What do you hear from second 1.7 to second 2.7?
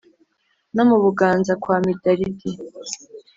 Midalidi